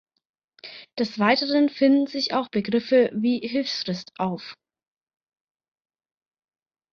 Des 0.97 1.19
Weiteren 1.19 1.69
finden 1.69 2.07
sich 2.07 2.33
auch 2.33 2.49
Begriffe 2.49 3.11
wie 3.13 3.37
Hilfsfrist 3.47 4.11
auf. 4.17 4.57